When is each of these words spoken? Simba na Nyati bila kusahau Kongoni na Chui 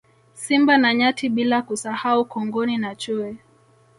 Simba 0.33 0.77
na 0.77 0.93
Nyati 0.93 1.29
bila 1.29 1.61
kusahau 1.61 2.25
Kongoni 2.25 2.77
na 2.77 2.95
Chui 2.95 3.37